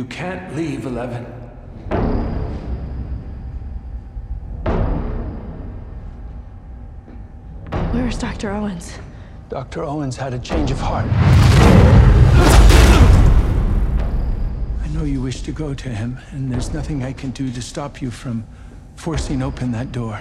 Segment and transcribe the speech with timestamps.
[0.00, 1.26] You can't leave, Eleven.
[7.92, 8.50] Where's Dr.
[8.50, 8.98] Owens?
[9.50, 9.84] Dr.
[9.84, 11.04] Owens had a change of heart.
[14.82, 17.60] I know you wish to go to him, and there's nothing I can do to
[17.60, 18.46] stop you from
[18.96, 20.18] forcing open that door.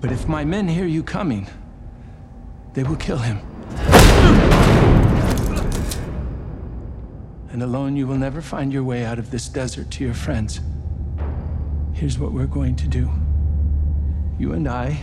[0.00, 1.48] But if my men hear you coming,
[2.74, 3.40] they will kill him.
[7.50, 10.60] And alone, you will never find your way out of this desert to your friends.
[11.92, 13.10] Here's what we're going to do
[14.38, 14.98] you and I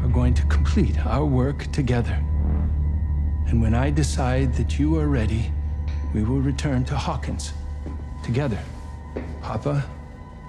[0.00, 2.18] are going to complete our work together.
[3.46, 5.52] And when I decide that you are ready,
[6.12, 7.52] we will return to Hawkins
[8.24, 8.58] together,
[9.42, 9.84] Papa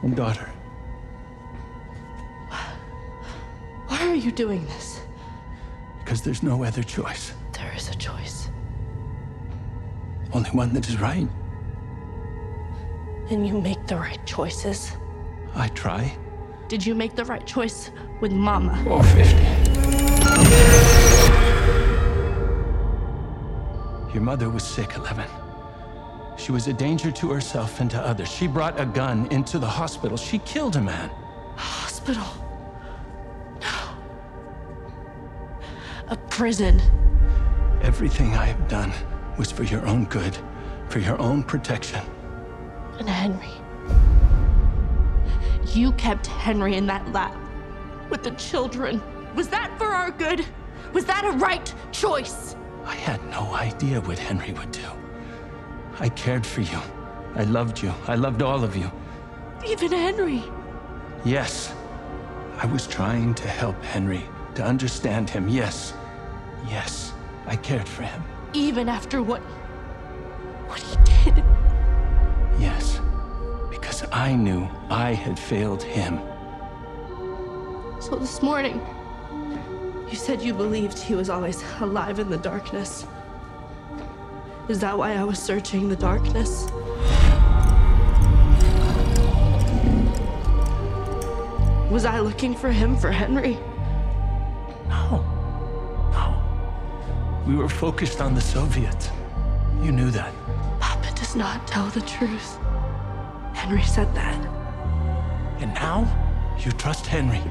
[0.01, 0.49] and daughter.
[3.87, 5.01] Why are you doing this?
[5.99, 7.33] Because there's no other choice.
[7.53, 8.44] There is a choice.
[10.35, 11.29] Only one that is right.
[13.29, 14.91] And you make the right choices.
[15.55, 16.13] I try.
[16.67, 18.83] Did you make the right choice with Mama?
[18.85, 19.33] Or 50.
[24.13, 25.29] Your mother was sick, Eleven.
[26.37, 28.29] She was a danger to herself and to others.
[28.29, 30.17] She brought a gun into the hospital.
[30.17, 31.09] She killed a man.
[31.55, 32.27] Hospital.
[33.61, 33.95] No.
[36.09, 36.81] A prison.
[37.81, 38.91] Everything I have done
[39.37, 40.37] was for your own good,
[40.89, 42.01] for your own protection.
[42.99, 43.49] And Henry.
[45.73, 47.37] You kept Henry in that lab
[48.09, 49.01] with the children.
[49.35, 50.45] Was that for our good?
[50.93, 52.55] Was that a right choice?
[52.85, 54.87] I had no idea what Henry would do.
[55.99, 56.79] I cared for you.
[57.35, 57.93] I loved you.
[58.07, 58.89] I loved all of you.
[59.67, 60.43] Even Henry.
[61.25, 61.73] Yes.
[62.57, 65.49] I was trying to help Henry, to understand him.
[65.49, 65.93] Yes.
[66.69, 67.11] Yes.
[67.47, 68.23] I cared for him.
[68.55, 69.41] Even after what.
[70.67, 71.43] what he did.
[72.57, 73.01] Yes.
[73.69, 76.21] Because I knew I had failed him.
[77.99, 78.79] So this morning,
[80.09, 83.05] you said you believed he was always alive in the darkness.
[84.69, 86.71] Is that why I was searching the darkness?
[91.91, 93.57] Was I looking for him for Henry?
[97.45, 99.11] We were focused on the Soviets.
[99.83, 100.33] You knew that.
[100.79, 102.57] Papa does not tell the truth.
[103.53, 104.43] Henry said that.
[105.59, 106.07] And now,
[106.57, 107.43] you trust Henry.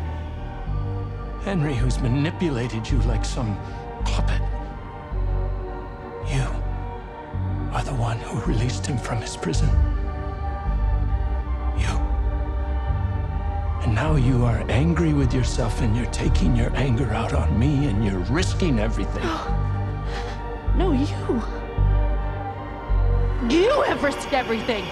[1.44, 3.56] Henry, who's manipulated you like some
[4.04, 4.42] puppet.
[6.26, 6.42] You
[7.72, 9.68] are the one who released him from his prison.
[11.78, 11.94] You.
[13.84, 17.86] And now you are angry with yourself and you're taking your anger out on me
[17.86, 19.22] and you're risking everything.
[20.76, 21.42] No, you.
[23.48, 24.84] You have risked everything.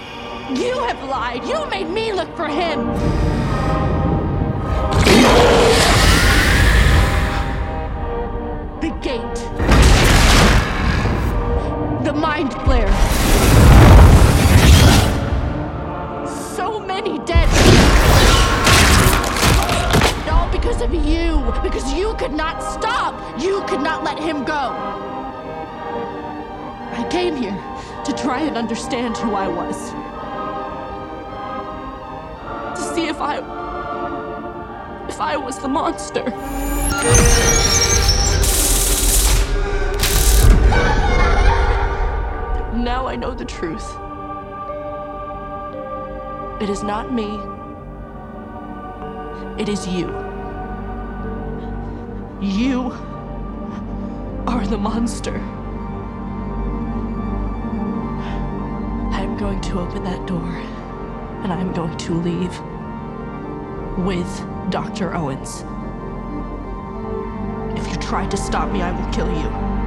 [0.55, 1.43] You have lied.
[1.43, 3.32] You made me look for him.
[29.35, 29.91] I was.
[32.77, 33.37] To see if I.
[35.09, 36.23] if I was the monster.
[42.83, 43.87] Now I know the truth.
[46.61, 47.39] It is not me,
[49.61, 50.07] it is you.
[52.41, 52.91] You
[54.47, 55.39] are the monster.
[59.43, 60.47] Going to open that door
[61.43, 62.57] and I'm going to leave
[64.05, 65.13] with Dr.
[65.13, 65.65] Owens.
[67.77, 69.82] If you try to stop me, I will kill you.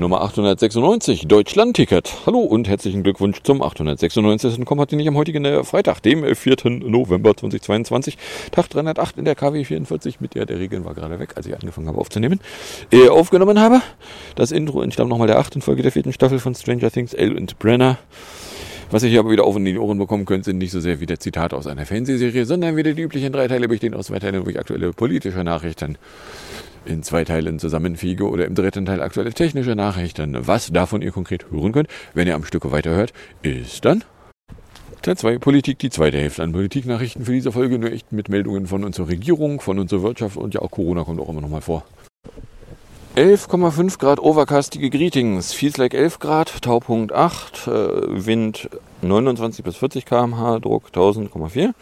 [0.00, 2.24] Nummer 896, Deutschland-Ticket.
[2.24, 4.64] Hallo und herzlichen Glückwunsch zum 896.
[4.64, 6.56] Kompott, am heutigen äh, Freitag, dem 4.
[6.70, 8.16] November 2022.
[8.50, 11.54] Tag 308 in der KW 44, mit der der Regeln war gerade weg, als ich
[11.54, 12.40] angefangen habe aufzunehmen.
[12.90, 13.82] Äh, aufgenommen habe.
[14.36, 17.58] Das Intro entstammt nochmal der achten Folge der vierten Staffel von Stranger Things, Ale und
[17.58, 17.98] Brenner.
[18.92, 20.98] Was ihr hier aber wieder auf in die Ohren bekommen könnt, sind nicht so sehr
[20.98, 24.18] wie der Zitat aus einer Fernsehserie, sondern wieder die üblichen drei Teile bestehen aus zwei
[24.18, 25.96] Teilen, wo ich aktuelle politische Nachrichten
[26.86, 30.36] in zwei Teilen zusammenfiege oder im dritten Teil aktuelle technische Nachrichten.
[30.44, 34.02] Was davon ihr konkret hören könnt, wenn ihr am Stücke weiterhört, ist dann
[35.02, 38.66] Teil 2 Politik, die zweite Hälfte an Politiknachrichten für diese Folge, nur echt mit Meldungen
[38.66, 41.60] von unserer Regierung, von unserer Wirtschaft und ja auch Corona kommt auch immer noch mal
[41.60, 41.84] vor.
[43.20, 47.70] 11,5 Grad overcastige Greetings, Feels like 11 Grad, Taupunkt 8, äh,
[48.24, 48.70] Wind
[49.02, 51.74] 29 bis 40 km/h, Druck 1000,4,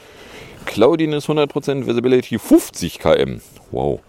[0.67, 3.41] Cloudiness 100%, Visibility 50 km.
[3.71, 4.01] Wow.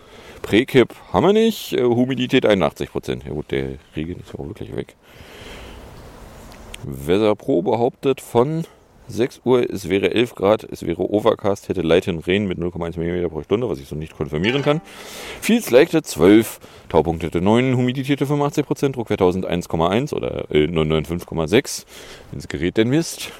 [0.41, 3.23] Präkipp haben wir nicht, äh, Humidität 81%.
[3.23, 4.95] Ja gut, der Regen ist auch wirklich weg.
[6.83, 8.63] Weather Pro behauptet von
[9.11, 13.29] 6 Uhr, es wäre 11 Grad, es wäre Overcast, hätte and Rain mit 0,1 mm
[13.29, 14.81] pro Stunde, was ich so nicht konfirmieren kann.
[15.41, 16.59] Feels Liked 12,
[16.89, 21.85] Taupunkt hätte 9, Humidität 85%, Druckwert 1001,1 oder äh, 995,6,
[22.31, 23.31] wenn das Gerät denn misst.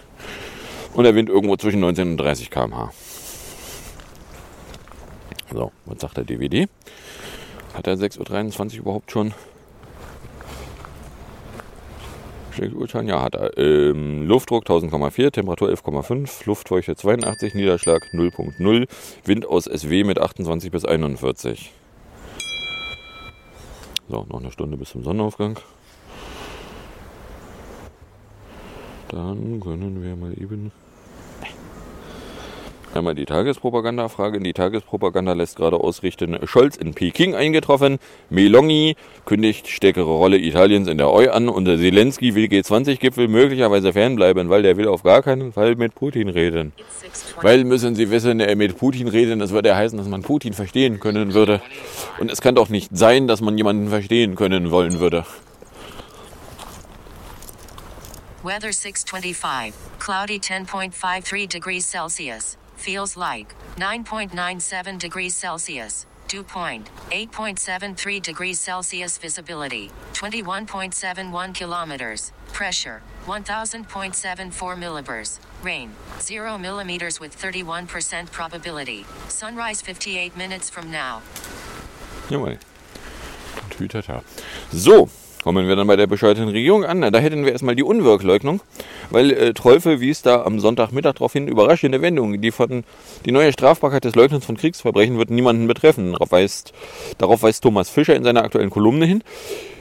[0.94, 2.92] Und der Wind irgendwo zwischen 19 und 30 km/h.
[5.52, 6.68] So, was sagt der DVD?
[7.74, 9.34] Hat er 6.23 Uhr überhaupt schon?
[12.68, 13.08] Urteil?
[13.08, 13.58] Ja, hat er.
[13.58, 18.88] Ähm, Luftdruck 1000,4, Temperatur 11,5, Luftfeuchte 82, Niederschlag 0,0,
[19.26, 21.72] Wind aus SW mit 28 bis 41.
[24.10, 25.60] So, noch eine Stunde bis zum Sonnenaufgang.
[29.10, 30.72] Dann können wir mal eben
[32.92, 34.40] Einmal die Tagespropaganda-Frage.
[34.40, 38.00] Die Tagespropaganda lässt gerade ausrichten, Scholz in Peking eingetroffen,
[38.32, 38.96] Meloni
[39.26, 44.64] kündigt stärkere Rolle Italiens in der EU an und Zelensky will G20-Gipfel möglicherweise fernbleiben, weil
[44.64, 46.74] der will auf gar keinen Fall mit Putin reden.
[47.42, 50.54] Weil müssen Sie wissen, er mit Putin reden, das würde ja heißen, dass man Putin
[50.54, 51.62] verstehen können würde.
[52.20, 55.26] Und es kann doch nicht sein, dass man jemanden verstehen können wollen würde.
[58.42, 62.59] Weather 625, cloudy 10.53 degrees Celsius.
[62.80, 66.06] Feels like 9.97 degrees Celsius.
[66.30, 69.18] Dew point 8.73 degrees Celsius.
[69.18, 72.32] Visibility 21.71 kilometers.
[72.54, 75.40] Pressure 1000.74 millibars.
[75.62, 75.92] Rain
[76.22, 79.06] 0 millimeters with 31% probability.
[79.28, 81.22] Sunrise 58 minutes from now.
[82.30, 82.58] Jawohl.
[83.72, 84.24] Tütata.
[84.72, 85.10] So,
[85.44, 87.02] kommen wir dann bei der bescheuerten Regierung an.
[87.02, 88.62] Da hätten wir erstmal die Unwirkleugnung,
[89.10, 92.42] weil äh, Teufel wies da am Sonntagmittag darauf hin, überraschende Wendung.
[92.42, 92.84] Die, von,
[93.26, 96.14] die neue Strafbarkeit des Leugnens von Kriegsverbrechen wird niemanden betreffen.
[96.14, 96.74] Darauf weist,
[97.18, 99.24] darauf weist Thomas Fischer in seiner aktuellen Kolumne hin.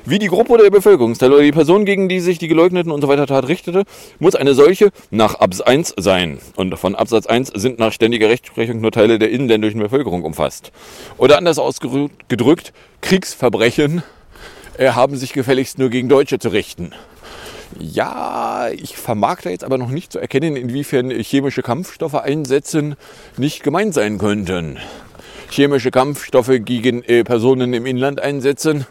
[0.05, 3.09] Wie die Gruppe der Bevölkerungsteil oder die Person, gegen die sich die geleugneten und so
[3.09, 3.85] weiter Tat richtete,
[4.19, 6.39] muss eine solche nach Absatz 1 sein.
[6.57, 10.73] Und von Absatz 1 sind nach ständiger Rechtsprechung nur Teile der inländischen Bevölkerung umfasst.
[11.19, 12.73] Oder anders ausgedrückt,
[13.03, 14.03] Kriegsverbrechen
[14.79, 16.93] haben sich gefälligst nur gegen Deutsche zu richten.
[17.79, 22.97] Ja, ich vermag da jetzt aber noch nicht zu erkennen, inwiefern chemische Kampfstoffe einsetzen
[23.37, 24.79] nicht gemeint sein könnten.
[25.51, 28.87] Chemische Kampfstoffe gegen äh, Personen im Inland einsetzen.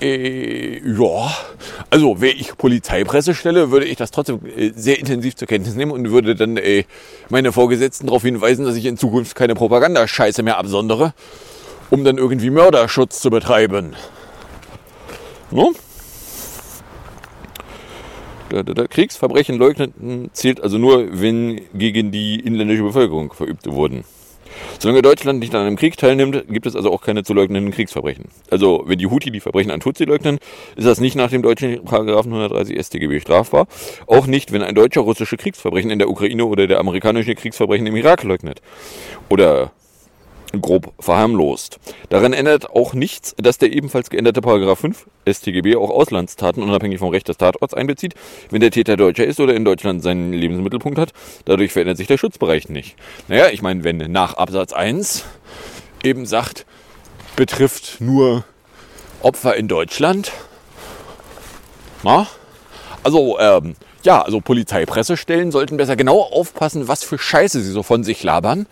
[0.00, 1.34] Äh, ja,
[1.90, 6.10] also wäre ich Polizeipressestelle, würde ich das trotzdem äh, sehr intensiv zur Kenntnis nehmen und
[6.10, 6.84] würde dann äh,
[7.28, 11.12] meine Vorgesetzten darauf hinweisen, dass ich in Zukunft keine Propagandascheiße mehr absondere
[11.90, 13.94] um dann irgendwie Mörderschutz zu betreiben.
[15.50, 15.72] No?
[18.90, 24.04] Kriegsverbrechen leugnen zählt also nur, wenn gegen die inländische Bevölkerung verübt wurden.
[24.78, 28.26] Solange Deutschland nicht an einem Krieg teilnimmt, gibt es also auch keine zu leugnenden Kriegsverbrechen.
[28.50, 30.38] Also wenn die Houthi die Verbrechen an Tutsi leugnen,
[30.76, 33.66] ist das nicht nach dem deutschen Paragraphen 130 StGB strafbar.
[34.06, 37.96] Auch nicht, wenn ein Deutscher russische Kriegsverbrechen in der Ukraine oder der amerikanische Kriegsverbrechen im
[37.96, 38.60] Irak leugnet.
[39.28, 39.70] Oder
[40.52, 41.78] grob verharmlost.
[42.08, 47.10] Daran ändert auch nichts, dass der ebenfalls geänderte Paragraph 5 StGB auch Auslandstaten unabhängig vom
[47.10, 48.14] Recht des Tatorts einbezieht,
[48.50, 51.12] wenn der Täter Deutscher ist oder in Deutschland seinen Lebensmittelpunkt hat.
[51.44, 52.96] Dadurch verändert sich der Schutzbereich nicht.
[53.28, 55.24] Naja, ich meine, wenn nach Absatz 1
[56.02, 56.66] eben sagt,
[57.36, 58.44] betrifft nur
[59.22, 60.32] Opfer in Deutschland,
[62.02, 62.26] na?
[63.02, 68.04] Also, ähm, ja, also Polizeipressestellen sollten besser genau aufpassen, was für Scheiße sie so von
[68.04, 68.66] sich labern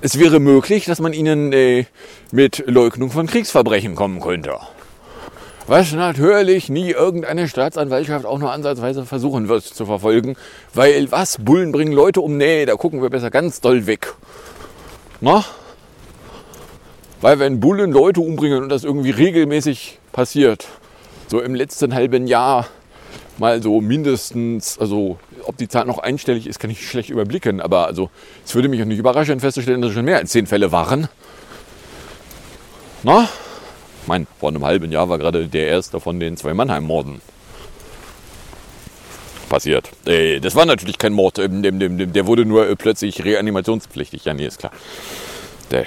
[0.00, 1.86] es wäre möglich, dass man ihnen äh,
[2.30, 4.54] mit Leugnung von Kriegsverbrechen kommen könnte.
[5.66, 10.36] Was natürlich nie irgendeine Staatsanwaltschaft auch nur ansatzweise versuchen wird zu verfolgen,
[10.72, 14.14] weil was, Bullen bringen Leute um, nee, da gucken wir besser ganz doll weg.
[15.20, 15.44] Na?
[17.20, 20.68] Weil wenn Bullen Leute umbringen und das irgendwie regelmäßig passiert,
[21.26, 22.68] so im letzten halben Jahr
[23.38, 27.86] mal so mindestens, also ob die Zahl noch einstellig ist, kann ich schlecht überblicken, aber
[27.86, 28.10] also
[28.44, 31.08] es würde mich auch nicht überraschen, festzustellen, dass es schon mehr als zehn Fälle waren.
[33.02, 33.28] Na?
[34.02, 37.20] Ich meine, vor einem halben Jahr war gerade der erste von den zwei Mannheim-Morden
[39.48, 39.90] passiert.
[40.06, 44.24] Äh, das war natürlich kein Mord, ähm, der wurde nur äh, plötzlich reanimationspflichtig.
[44.24, 44.72] Ja, nee, ist klar.
[45.70, 45.86] Der.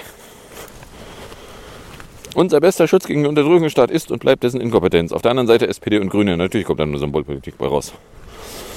[2.34, 5.12] Unser bester Schutz gegen den Unterdrückungsstaat ist und bleibt dessen Inkompetenz.
[5.12, 6.38] Auf der anderen Seite SPD und Grüne.
[6.38, 7.94] Natürlich kommt da nur Symbolpolitik bei raus.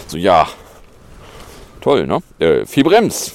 [0.08, 0.48] So, ja.
[1.80, 2.20] Toll, ne?
[2.40, 3.34] Äh, Fibrems.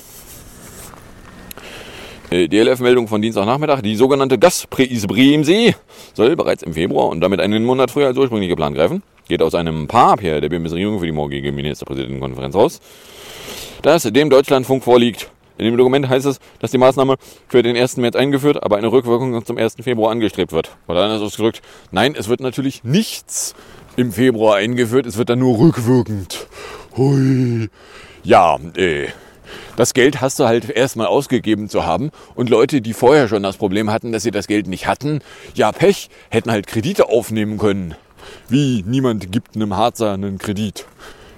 [2.31, 3.81] Äh, DLF-Meldung von Dienstagnachmittag.
[3.81, 5.75] Die sogenannte Gasbremse
[6.13, 9.01] soll bereits im Februar und damit einen Monat früher als ursprünglich geplant greifen.
[9.27, 12.81] Geht aus einem Papier der Bundesregierung für die morgige Ministerpräsidentenkonferenz aus,
[13.81, 15.29] das dem Deutschlandfunk vorliegt.
[15.59, 17.17] In dem Dokument heißt es, dass die Maßnahme
[17.49, 17.97] für den 1.
[17.97, 19.75] März eingeführt, aber eine Rückwirkung zum 1.
[19.81, 20.77] Februar angestrebt wird.
[20.87, 21.61] Oder anders ausgedrückt,
[21.91, 23.55] nein, es wird natürlich nichts
[23.97, 26.47] im Februar eingeführt, es wird dann nur rückwirkend.
[26.95, 27.67] Hui.
[28.23, 29.07] Ja, äh,
[29.75, 32.11] das Geld hast du halt erstmal ausgegeben zu haben.
[32.35, 35.19] Und Leute, die vorher schon das Problem hatten, dass sie das Geld nicht hatten,
[35.55, 37.95] ja, Pech, hätten halt Kredite aufnehmen können.
[38.47, 40.85] Wie niemand gibt einem Harzer einen Kredit.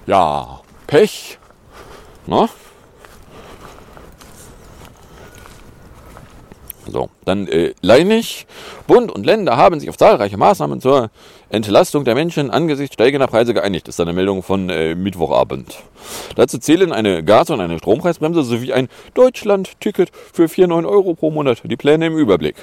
[0.06, 1.38] Ja, Pech.
[2.28, 2.48] Na?
[6.86, 8.46] So, dann äh, Leinig.
[8.86, 11.10] Bund und Länder haben sich auf zahlreiche Maßnahmen zur
[11.52, 13.86] Entlastung der Menschen angesichts steigender Preise geeinigt.
[13.86, 15.82] Ist eine Meldung von äh, Mittwochabend.
[16.34, 21.60] Dazu zählen eine Gas- und eine Strompreisbremse sowie ein Deutschland-Ticket für 4,9 Euro pro Monat.
[21.64, 22.56] Die Pläne im Überblick.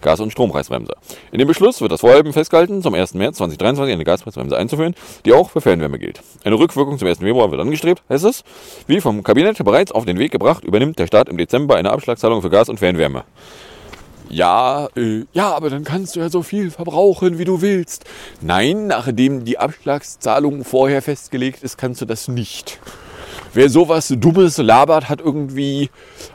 [0.00, 0.94] Gas- und Strompreisbremse.
[1.32, 3.14] In dem Beschluss wird das Vorhaben festgehalten, zum 1.
[3.14, 6.20] März 2023 eine Gaspreisbremse einzuführen, die auch für Fernwärme gilt.
[6.44, 7.18] Eine Rückwirkung zum 1.
[7.18, 8.44] Februar wird angestrebt, heißt es.
[8.86, 12.42] Wie vom Kabinett bereits auf den Weg gebracht, übernimmt der Staat im Dezember eine Abschlagszahlung
[12.42, 13.24] für Gas und Fernwärme.
[14.28, 18.04] Ja, äh, ja, aber dann kannst du ja so viel verbrauchen, wie du willst.
[18.40, 22.80] Nein, nachdem die Abschlagszahlung vorher festgelegt ist, kannst du das nicht.
[23.54, 25.90] Wer sowas Dummes labert, hat irgendwie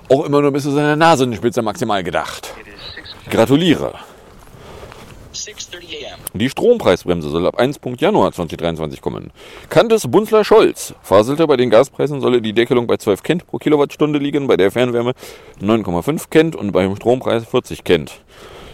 [0.10, 2.54] auch immer nur bis zu seiner Nasenspitze maximal gedacht.
[3.30, 3.94] Gratuliere.
[6.34, 7.82] Die Strompreisbremse soll ab 1.
[7.98, 9.32] Januar 2023 kommen.
[9.70, 14.18] Kantes Bunzler Scholz faselte, bei den Gaspreisen solle die Deckelung bei 12 Cent pro Kilowattstunde
[14.18, 15.12] liegen, bei der Fernwärme
[15.62, 18.22] 9,5 Cent und beim Strompreis 40 Cent.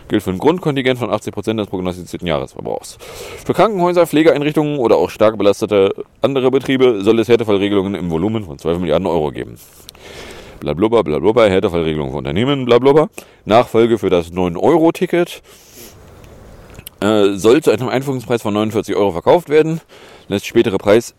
[0.08, 3.00] Gilt für ein Grundkontingent von 80 Prozent des prognostizierten Jahresverbrauchs.
[3.44, 8.60] Für Krankenhäuser, Pflegeeinrichtungen oder auch stark belastete andere Betriebe soll es Härtefallregelungen im Volumen von
[8.60, 9.58] 12 Milliarden Euro geben
[10.60, 13.10] blablabla, blablabla, Härtefallregelung für Unternehmen, blablabla.
[13.46, 15.42] Nachfolge für das 9-Euro-Ticket
[17.02, 19.82] äh, soll zu einem Einführungspreis von 49 Euro verkauft werden.
[20.28, 21.14] Lässt spätere Preis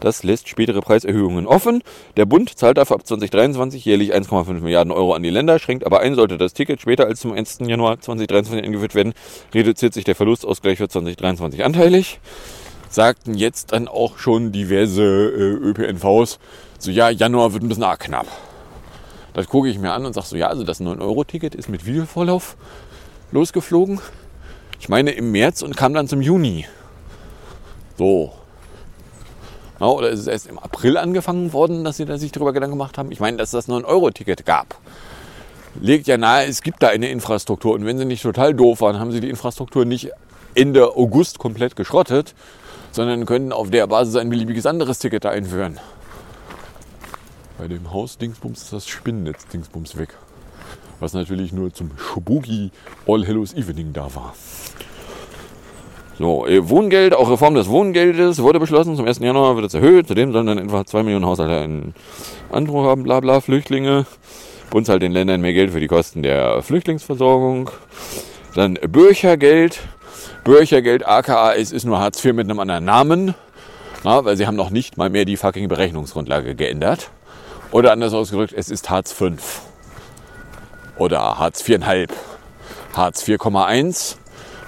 [0.00, 1.82] das lässt spätere Preiserhöhungen offen.
[2.16, 6.00] Der Bund zahlt dafür ab 2023 jährlich 1,5 Milliarden Euro an die Länder, schränkt aber
[6.00, 7.60] ein, sollte das Ticket später als zum 1.
[7.66, 9.14] Januar 2023 eingeführt werden,
[9.54, 12.20] reduziert sich der Verlustausgleich für 2023 anteilig.
[12.90, 16.38] Sagten jetzt dann auch schon diverse äh, ÖPNVs,
[16.78, 18.26] so ja, Januar wird ein bisschen arg knapp.
[19.34, 22.56] Das gucke ich mir an und sage so, ja, also das 9-Euro-Ticket ist mit Videovorlauf
[23.30, 24.00] losgeflogen.
[24.80, 26.66] Ich meine im März und kam dann zum Juni.
[27.96, 28.32] So.
[29.80, 32.76] Ja, oder ist es erst im April angefangen worden, dass sie da sich darüber Gedanken
[32.76, 33.12] gemacht haben?
[33.12, 34.76] Ich meine, dass das 9-Euro-Ticket gab.
[35.80, 37.74] Legt ja nahe, es gibt da eine Infrastruktur.
[37.74, 40.10] Und wenn sie nicht total doof waren, haben sie die Infrastruktur nicht
[40.54, 42.34] Ende August komplett geschrottet,
[42.90, 45.78] sondern können auf der Basis ein beliebiges anderes Ticket da einführen.
[47.58, 50.16] Bei dem Haus-Dingsbums ist das Spinnennetz-Dingsbums weg
[51.00, 52.70] was natürlich nur zum Spooky
[53.06, 54.34] All Hallows Evening da war.
[56.18, 58.96] So, Wohngeld, auch Reform des Wohngeldes wurde beschlossen.
[58.96, 59.20] Zum 1.
[59.20, 60.08] Januar wird es erhöht.
[60.08, 61.94] Zudem sollen dann etwa 2 Millionen Haushalte einen
[62.50, 64.04] Anspruch haben, bla bla, Flüchtlinge.
[64.70, 67.70] Bund zahlt den Ländern mehr Geld für die Kosten der Flüchtlingsversorgung.
[68.56, 69.78] Dann Bürgergeld.
[70.42, 73.34] Bürgergeld, aka, es ist nur Hartz IV mit einem anderen Namen.
[74.02, 77.10] Na, weil sie haben noch nicht mal mehr die fucking Berechnungsgrundlage geändert.
[77.70, 79.30] Oder anders ausgedrückt, es ist Hartz V
[80.98, 82.10] oder Hartz 4,5,
[82.92, 84.16] Hartz 4,1.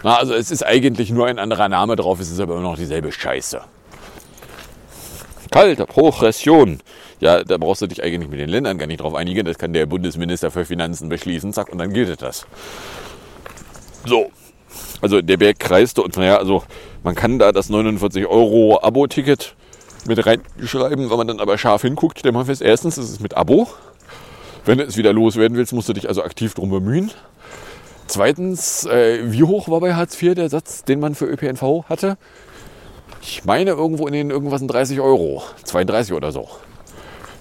[0.02, 2.76] Na, also es ist eigentlich nur ein anderer Name drauf, es ist aber immer noch
[2.76, 3.60] dieselbe Scheiße.
[5.50, 6.80] Kalte Progression.
[7.18, 9.44] Ja, da brauchst du dich eigentlich mit den Ländern gar nicht drauf einigen.
[9.44, 12.46] Das kann der Bundesminister für Finanzen beschließen, zack, und dann gilt das.
[14.06, 14.30] So.
[15.02, 16.62] Also der Berg kreiste und naja, also
[17.02, 19.54] man kann da das 49 Euro Abo-Ticket
[20.06, 23.36] mit reinschreiben, wenn man dann aber scharf hinguckt, stellt man fest, erstens ist es mit
[23.36, 23.68] Abo.
[24.64, 27.10] Wenn du es wieder loswerden willst, musst du dich also aktiv drum bemühen.
[28.06, 32.18] Zweitens, äh, wie hoch war bei Hartz IV der Satz, den man für ÖPNV hatte?
[33.22, 36.48] Ich meine irgendwo in den irgendwas 30 Euro, 32 oder so.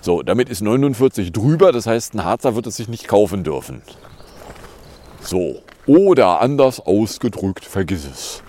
[0.02, 3.82] So, damit ist 49 drüber, das heißt, ein Harzer wird es sich nicht kaufen dürfen.
[5.22, 8.44] So, oder anders ausgedrückt, vergiss es.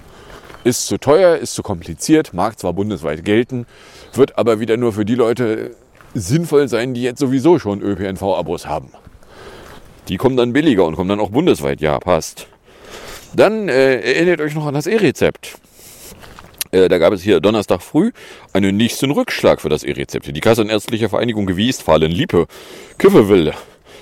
[0.63, 3.67] Ist zu teuer, ist zu kompliziert, mag zwar bundesweit gelten,
[4.13, 5.75] wird aber wieder nur für die Leute
[6.15, 8.91] sinnvoll sein, die jetzt sowieso schon ÖPNV-Abos haben.
[10.09, 11.81] Die kommen dann billiger und kommen dann auch bundesweit.
[11.81, 12.47] Ja, passt.
[13.35, 15.59] Dann äh, erinnert euch noch an das E-Rezept.
[16.73, 18.13] Äh, da gab es hier Donnerstag früh
[18.53, 20.35] einen nächsten Rückschlag für das E-Rezept.
[20.35, 22.47] Die Kassenärztliche Vereinigung Wiestfalen-Liepe,
[22.99, 23.55] Kiffewille,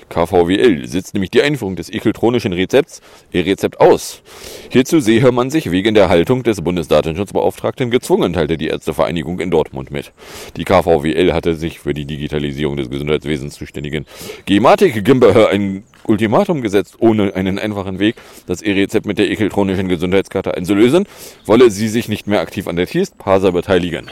[0.09, 3.00] KVWL setzt nämlich die Einführung des ekeltronischen Rezepts
[3.33, 4.23] E-Rezept aus.
[4.71, 9.91] Hierzu sehe man sich wegen der Haltung des Bundesdatenschutzbeauftragten gezwungen, teilte die Ärztevereinigung in Dortmund
[9.91, 10.12] mit.
[10.57, 14.07] Die KVWL hatte sich für die Digitalisierung des Gesundheitswesens zuständigen
[14.47, 20.55] Gematik GmbH ein Ultimatum gesetzt, ohne einen einfachen Weg, das E-Rezept mit der ekeltronischen Gesundheitskarte
[20.55, 21.07] einzulösen,
[21.45, 24.11] wolle sie sich nicht mehr aktiv an der Tierparser beteiligen.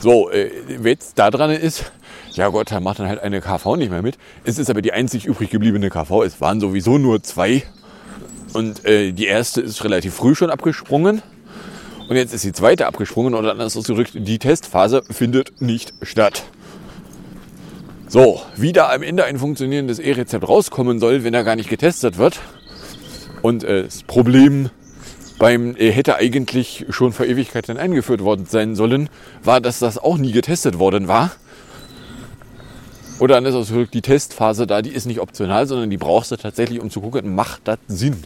[0.00, 0.50] So, äh,
[0.82, 1.92] jetzt da dran ist,
[2.32, 4.18] ja Gott, da macht dann halt eine KV nicht mehr mit.
[4.44, 6.22] Es ist aber die einzig übrig gebliebene KV.
[6.22, 7.62] Es waren sowieso nur zwei.
[8.52, 11.22] Und äh, die erste ist relativ früh schon abgesprungen.
[12.08, 14.08] Und jetzt ist die zweite abgesprungen dann ist es zurück.
[14.12, 16.42] Die Testphase findet nicht statt.
[18.08, 22.18] So, wie da am Ende ein funktionierendes E-Rezept rauskommen soll, wenn er gar nicht getestet
[22.18, 22.40] wird.
[23.42, 24.70] Und äh, das Problem
[25.38, 29.08] beim äh, hätte eigentlich schon vor Ewigkeiten eingeführt worden sein sollen,
[29.44, 31.30] war, dass das auch nie getestet worden war.
[33.20, 36.80] Oder anders ausgedrückt, die Testphase da, die ist nicht optional, sondern die brauchst du tatsächlich,
[36.80, 38.16] um zu gucken, macht das Sinn?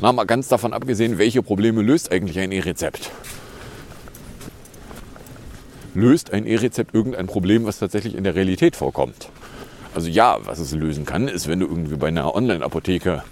[0.00, 3.10] Na, mal ganz davon abgesehen, welche Probleme löst eigentlich ein E-Rezept?
[5.94, 9.28] Löst ein E-Rezept irgendein Problem, was tatsächlich in der Realität vorkommt?
[9.94, 13.22] Also ja, was es lösen kann, ist, wenn du irgendwie bei einer Online-Apotheke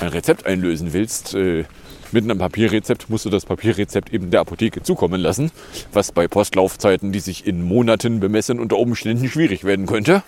[0.00, 1.66] ein Rezept einlösen willst, äh,
[2.12, 5.50] mit einem Papierrezept musst du das Papierrezept eben der Apotheke zukommen lassen,
[5.92, 10.22] was bei Postlaufzeiten, die sich in Monaten bemessen, unter Umständen schwierig werden könnte.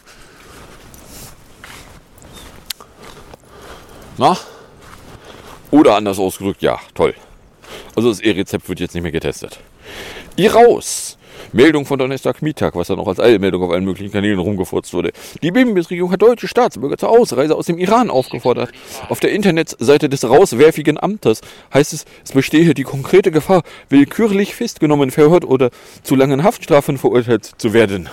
[4.19, 4.37] Na?
[5.71, 7.15] Oder anders ausgedrückt, ja, toll.
[7.97, 9.61] Also das E-Rezept wird jetzt nicht mehr getestet.
[10.37, 11.17] Ihr raus!
[11.53, 15.13] Meldung von Donnerstag-Mittag, was dann auch als Eilmeldung auf allen möglichen Kanälen rumgefurzt wurde.
[15.43, 18.71] Die Bimbis-Regierung hat deutsche Staatsbürger zur Ausreise aus dem Iran aufgefordert.
[19.09, 21.41] Auf der Internetseite des rauswerfigen Amtes
[21.73, 25.71] heißt es, es bestehe die konkrete Gefahr, willkürlich festgenommen, verhört oder
[26.03, 28.09] zu langen Haftstrafen verurteilt zu werden.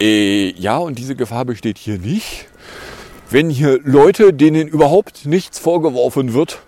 [0.00, 2.46] Äh, ja, und diese Gefahr besteht hier nicht.
[3.30, 6.60] Wenn hier Leute, denen überhaupt nichts vorgeworfen wird,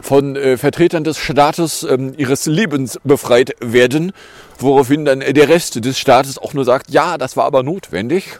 [0.00, 4.12] von äh, Vertretern des Staates ähm, ihres Lebens befreit werden,
[4.58, 8.38] woraufhin dann äh, der Rest des Staates auch nur sagt, ja, das war aber notwendig.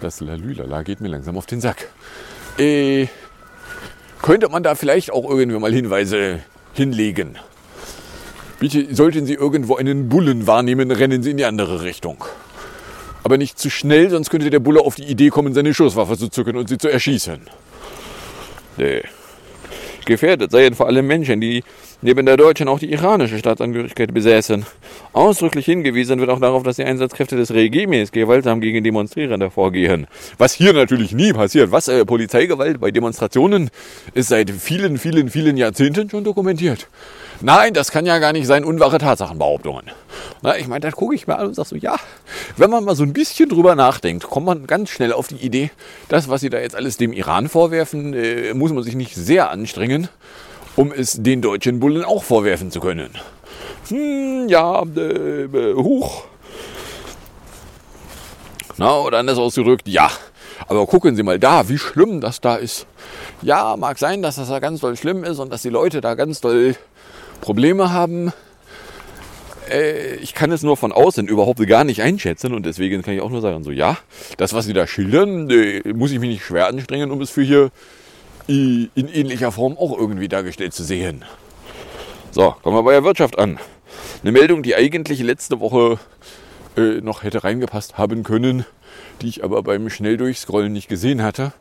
[0.00, 1.88] Das Lalülala geht mir langsam auf den Sack.
[2.58, 3.06] Äh,
[4.22, 6.40] könnte man da vielleicht auch irgendwie mal Hinweise
[6.72, 7.38] hinlegen?
[8.58, 12.24] Bitte, sollten Sie irgendwo einen Bullen wahrnehmen, rennen Sie in die andere Richtung.
[13.22, 16.28] Aber nicht zu schnell, sonst könnte der Bulle auf die Idee kommen, seine Schusswaffe zu
[16.28, 17.40] zücken und Sie zu erschießen.
[18.76, 19.02] Nee.
[20.04, 21.64] Gefährdet seien vor allem Menschen, die
[22.02, 24.66] neben der deutschen auch die iranische Staatsangehörigkeit besäßen.
[25.14, 30.06] Ausdrücklich hingewiesen wird auch darauf, dass die Einsatzkräfte des Regimes gewaltsam gegen Demonstrierende vorgehen.
[30.36, 31.72] Was hier natürlich nie passiert.
[31.72, 33.70] Was äh, Polizeigewalt bei Demonstrationen
[34.12, 36.88] ist seit vielen, vielen, vielen Jahrzehnten schon dokumentiert.
[37.40, 39.90] Nein, das kann ja gar nicht sein, unwahre Tatsachenbehauptungen.
[40.42, 41.96] Na, ich meine, da gucke ich mir an und sage so, ja,
[42.56, 45.70] wenn man mal so ein bisschen drüber nachdenkt, kommt man ganz schnell auf die Idee,
[46.08, 49.50] das, was sie da jetzt alles dem Iran vorwerfen, äh, muss man sich nicht sehr
[49.50, 50.08] anstrengen,
[50.76, 53.10] um es den deutschen Bullen auch vorwerfen zu können.
[53.88, 56.24] Hm, ja, äh, äh, huch.
[58.76, 60.10] Na, oder anders ausgedrückt, ja.
[60.66, 62.86] Aber gucken Sie mal da, wie schlimm das da ist.
[63.42, 66.14] Ja, mag sein, dass das da ganz doll schlimm ist und dass die Leute da
[66.14, 66.74] ganz doll
[67.44, 68.32] Probleme haben.
[69.70, 73.20] Äh, ich kann es nur von außen überhaupt gar nicht einschätzen und deswegen kann ich
[73.20, 73.98] auch nur sagen, so ja,
[74.38, 77.42] das, was Sie da schildern, äh, muss ich mich nicht schwer anstrengen, um es für
[77.42, 77.70] hier
[78.46, 81.24] in ähnlicher Form auch irgendwie dargestellt zu sehen.
[82.30, 83.58] So, kommen wir bei der Wirtschaft an.
[84.22, 85.98] Eine Meldung, die eigentlich letzte Woche
[86.78, 88.64] äh, noch hätte reingepasst haben können,
[89.20, 91.52] die ich aber beim Schnelldurchscrollen nicht gesehen hatte.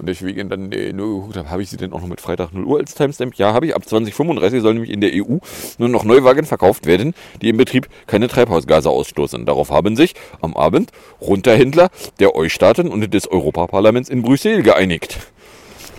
[0.00, 2.54] Und deswegen dann äh, nur geguckt habe, habe ich sie denn auch noch mit Freitag
[2.54, 3.34] 0 Uhr als Timestamp?
[3.34, 3.76] Ja, habe ich.
[3.76, 5.36] Ab 2035 sollen nämlich in der EU
[5.76, 9.44] nur noch Neuwagen verkauft werden, die im Betrieb keine Treibhausgase ausstoßen.
[9.44, 15.18] Darauf haben sich am Abend Runterhändler der EU-Staaten und des Europaparlaments in Brüssel geeinigt.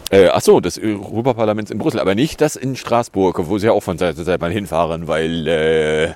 [0.10, 3.72] Äh, ach so, des Europaparlaments in Brüssel, aber nicht das in Straßburg, wo sie ja
[3.72, 6.14] auch von Zeit zu Zeit mal hinfahren, weil, äh,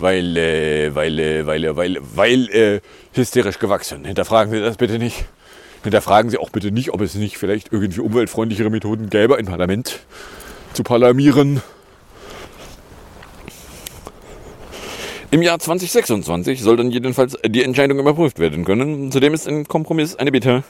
[0.00, 2.80] weil, äh, weil, äh, weil, äh, weil, weil, äh,
[3.12, 4.04] hysterisch gewachsen.
[4.04, 5.24] Hinterfragen Sie das bitte nicht.
[5.86, 10.00] Hinterfragen Sie auch bitte nicht, ob es nicht vielleicht irgendwie umweltfreundlichere Methoden gäbe, ein Parlament
[10.72, 11.62] zu parlamieren.
[15.30, 19.12] Im Jahr 2026 soll dann jedenfalls die Entscheidung überprüft werden können.
[19.12, 20.64] Zudem ist ein Kompromiss eine Bitte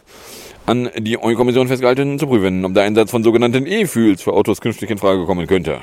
[0.66, 4.90] an die EU-Kommission festgehalten, zu prüfen, ob der Einsatz von sogenannten E-Fuels für Autos künftig
[4.90, 5.80] in Frage kommen könnte.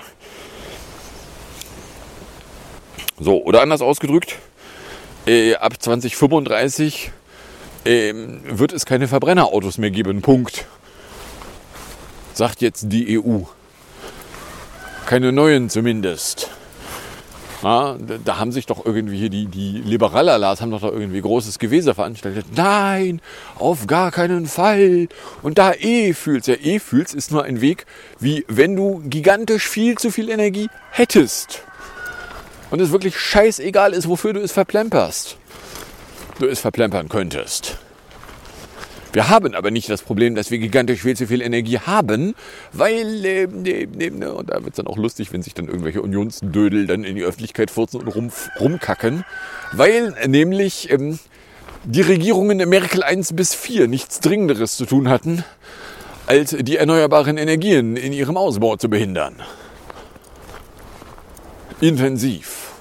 [3.20, 4.38] So, oder anders ausgedrückt,
[5.26, 7.12] äh, ab 2035
[7.86, 10.22] äh, wird es keine Verbrennerautos mehr geben.
[10.22, 10.66] Punkt.
[12.34, 13.42] Sagt jetzt die EU.
[15.06, 16.50] Keine neuen zumindest.
[17.64, 21.60] Ja, da haben sich doch irgendwie hier die, die Liberalalas haben doch da irgendwie großes
[21.60, 22.46] Gewese veranstaltet.
[22.56, 23.22] Nein,
[23.58, 25.08] auf gar keinen Fall.
[25.42, 27.86] Und da E-Fühls, ja E-Fühls ist nur ein Weg,
[28.20, 31.62] wie wenn du gigantisch viel zu viel Energie hättest.
[32.70, 35.38] Und es wirklich scheißegal ist, wofür du es verplemperst.
[36.40, 37.78] Du es verplempern könntest.
[39.14, 42.34] Wir haben aber nicht das Problem, dass wir gigantisch viel zu viel Energie haben,
[42.72, 46.02] weil, äh, ne, ne, und da wird es dann auch lustig, wenn sich dann irgendwelche
[46.02, 49.24] Unionsdödel dann in die Öffentlichkeit furzen und rum, rumkacken,
[49.72, 51.20] weil nämlich ähm,
[51.84, 55.46] die Regierungen Merkel 1 bis 4 nichts Dringenderes zu tun hatten,
[56.26, 59.36] als die erneuerbaren Energien in ihrem Ausbau zu behindern.
[61.82, 62.72] Intensiv.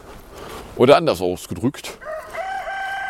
[0.76, 1.98] Oder anders ausgedrückt,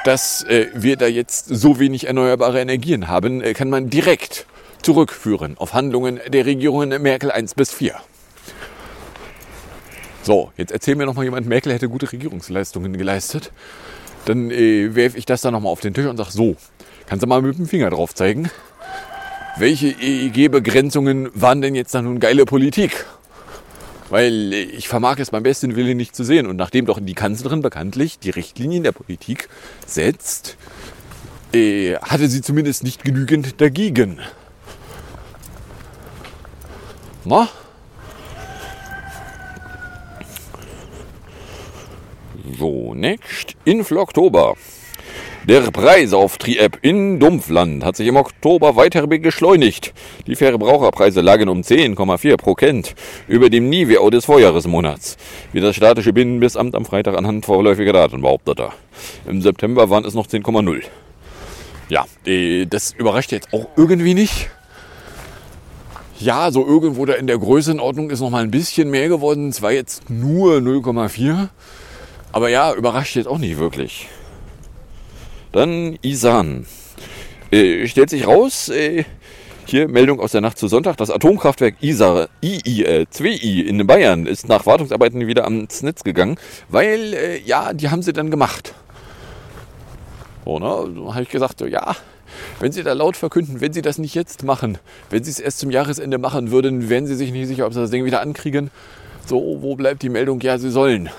[0.04, 4.46] dass äh, wir da jetzt so wenig erneuerbare Energien haben, äh, kann man direkt
[4.82, 7.94] zurückführen auf Handlungen der Regierungen Merkel 1 bis 4.
[10.22, 13.50] So, jetzt erzähl mir noch mal jemand, Merkel hätte gute Regierungsleistungen geleistet.
[14.24, 16.56] Dann äh, werfe ich das da noch mal auf den Tisch und sage, so,
[17.06, 18.50] kannst du mal mit dem Finger drauf zeigen?
[19.58, 23.04] Welche EEG-Begrenzungen waren denn jetzt da nun geile Politik?
[24.12, 26.46] Weil ich vermag es beim besten Willen nicht zu sehen.
[26.46, 29.48] Und nachdem doch die Kanzlerin bekanntlich die Richtlinien der Politik
[29.86, 30.58] setzt,
[31.54, 34.20] äh, hatte sie zumindest nicht genügend dagegen.
[37.24, 37.48] Na?
[42.58, 43.54] So, next.
[43.64, 44.56] Infl Oktober.
[45.48, 49.92] Der Preis auf Tri-App in Dumpfland hat sich im Oktober weiter beschleunigt.
[50.28, 52.94] Die Verbraucherpreise lagen um 10,4 Prozent
[53.26, 55.16] über dem Niveau des Vorjahresmonats,
[55.52, 58.68] wie das statische Binnenbissamt am Freitag anhand vorläufiger Daten behauptete.
[59.26, 60.82] Im September waren es noch 10,0.
[61.88, 64.48] Ja, äh, das überrascht jetzt auch irgendwie nicht.
[66.20, 69.52] Ja, so irgendwo da in der Größenordnung ist noch mal ein bisschen mehr geworden.
[69.52, 71.48] Zwar jetzt nur 0,4.
[72.30, 74.06] Aber ja, überrascht jetzt auch nicht wirklich.
[75.52, 76.66] Dann Isan.
[77.50, 79.04] Äh, stellt sich raus, äh,
[79.66, 84.24] hier Meldung aus der Nacht zu Sonntag, das Atomkraftwerk Isar, II, äh, 2I in Bayern
[84.26, 86.36] ist nach Wartungsarbeiten wieder ans Netz gegangen,
[86.70, 88.74] weil, äh, ja, die haben sie dann gemacht.
[90.46, 91.94] So, ne, so habe ich gesagt, so, ja,
[92.58, 94.78] wenn sie da laut verkünden, wenn sie das nicht jetzt machen,
[95.10, 97.80] wenn sie es erst zum Jahresende machen würden, wären sie sich nicht sicher, ob sie
[97.80, 98.70] das Ding wieder ankriegen.
[99.26, 100.40] So, wo bleibt die Meldung?
[100.40, 101.10] Ja, sie sollen.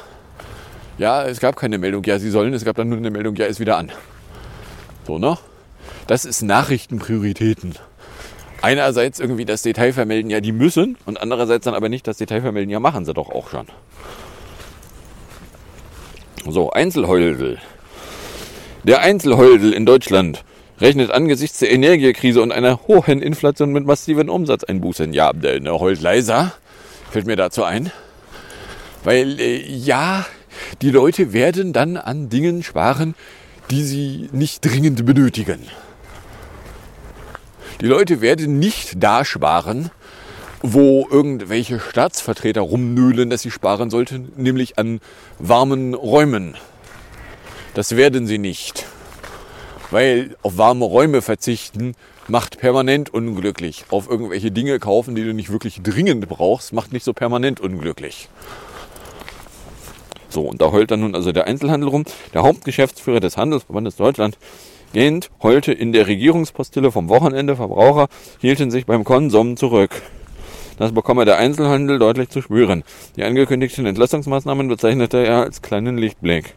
[0.98, 3.46] Ja, es gab keine Meldung, ja, sie sollen, es gab dann nur eine Meldung, ja,
[3.46, 3.92] ist wieder an.
[5.06, 5.38] So, ne?
[6.08, 7.76] Das ist Nachrichtenprioritäten.
[8.62, 12.42] Einerseits irgendwie das Detail vermelden, ja, die müssen, und andererseits dann aber nicht das Detail
[12.42, 13.68] vermelden, ja, machen sie doch auch schon.
[16.50, 17.60] So, Einzelheudel.
[18.84, 20.44] Der Einzelheudel in Deutschland
[20.80, 25.14] rechnet angesichts der Energiekrise und einer hohen Inflation mit massiven Umsatzeinbußen.
[25.14, 26.54] Ja, der ne, heult leiser,
[27.10, 27.92] fällt mir dazu ein.
[29.04, 30.26] Weil, äh, ja,
[30.82, 33.16] die Leute werden dann an Dingen sparen,
[33.70, 35.60] die sie nicht dringend benötigen.
[37.82, 39.90] Die Leute werden nicht da sparen,
[40.62, 45.02] wo irgendwelche Staatsvertreter rumnöhlen, dass sie sparen sollten, nämlich an
[45.38, 46.56] warmen Räumen.
[47.74, 48.86] Das werden sie nicht.
[49.92, 51.96] Weil auf warme Räume verzichten
[52.28, 53.86] macht permanent unglücklich.
[53.90, 58.30] Auf irgendwelche Dinge kaufen, die du nicht wirklich dringend brauchst, macht nicht so permanent unglücklich.
[60.34, 62.06] So, und da heult dann nun also der Einzelhandel rum.
[62.34, 64.38] Der Hauptgeschäftsführer des Handelsverbandes Deutschland
[64.94, 67.56] Gent heulte in der Regierungspostille vom Wochenende.
[67.56, 68.08] Verbraucher
[68.40, 70.02] hielten sich beim Konsum zurück.
[70.78, 72.84] Das bekomme der Einzelhandel deutlich zu spüren.
[73.16, 76.56] Die angekündigten Entlastungsmaßnahmen bezeichnete er als kleinen Lichtblick.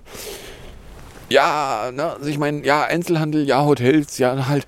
[1.29, 4.67] Ja, ne, also ich meine, ja, Einzelhandel, ja, Hotels, ja, halt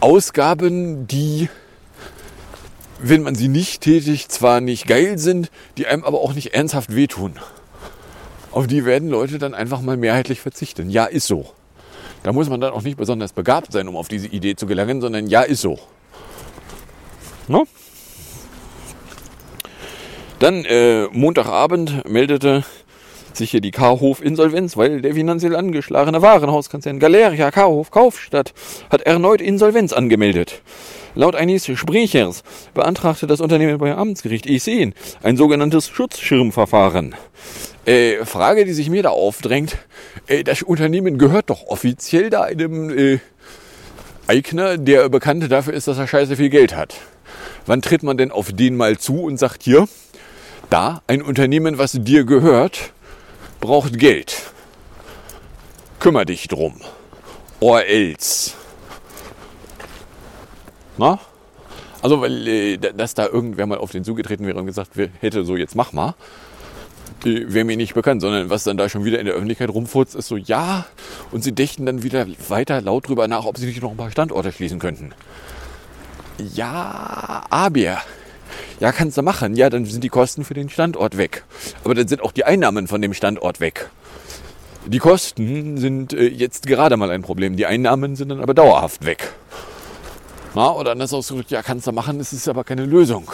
[0.00, 1.48] Ausgaben, die,
[3.00, 6.94] wenn man sie nicht tätigt, zwar nicht geil sind, die einem aber auch nicht ernsthaft
[6.94, 7.34] wehtun.
[8.58, 10.90] Auf die werden Leute dann einfach mal mehrheitlich verzichten.
[10.90, 11.46] Ja, ist so.
[12.24, 15.00] Da muss man dann auch nicht besonders begabt sein, um auf diese Idee zu gelangen,
[15.00, 15.78] sondern ja, ist so.
[17.46, 17.68] No?
[20.40, 22.64] Dann äh, Montagabend meldete
[23.32, 28.54] sich hier die Karhof Insolvenz, weil der finanziell angeschlagene Warenhauskonzern Galeria Karhof Kaufstadt
[28.90, 30.62] hat erneut Insolvenz angemeldet.
[31.14, 32.42] Laut eines Sprechers
[32.74, 34.92] beantragte das Unternehmen bei Amtsgericht EC
[35.22, 37.14] ein sogenanntes Schutzschirmverfahren.
[37.88, 39.78] Äh, Frage, die sich mir da aufdrängt,
[40.26, 43.18] äh, das Unternehmen gehört doch offiziell da einem äh,
[44.26, 46.96] Eigner, der bekannt dafür ist, dass er scheiße viel Geld hat.
[47.64, 49.88] Wann tritt man denn auf den mal zu und sagt hier,
[50.68, 52.92] da ein Unternehmen, was dir gehört,
[53.58, 54.36] braucht Geld.
[55.98, 56.82] Kümmer dich drum.
[57.58, 58.52] Or else.
[60.98, 61.20] Na?
[62.02, 65.56] Also, weil, äh, dass da irgendwer mal auf den zugetreten wäre und gesagt hätte, so
[65.56, 66.14] jetzt mach mal,
[67.24, 70.14] äh, wäre mir nicht bekannt, sondern was dann da schon wieder in der Öffentlichkeit rumfurzt,
[70.14, 70.86] ist so, ja,
[71.30, 74.10] und sie dächten dann wieder weiter laut drüber nach, ob sie nicht noch ein paar
[74.10, 75.12] Standorte schließen könnten.
[76.54, 78.02] Ja, aber,
[78.80, 81.44] ja, kannst du machen, ja, dann sind die Kosten für den Standort weg.
[81.84, 83.90] Aber dann sind auch die Einnahmen von dem Standort weg.
[84.86, 89.04] Die Kosten sind äh, jetzt gerade mal ein Problem, die Einnahmen sind dann aber dauerhaft
[89.04, 89.32] weg.
[90.54, 93.30] Na, oder anders ausgedrückt, ja, kannst du machen, es ist aber keine Lösung.